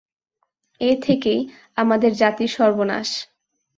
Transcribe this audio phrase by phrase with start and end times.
[0.81, 1.41] এ থেকেই
[1.77, 3.09] আমাদের জাতির সর্বনাশ।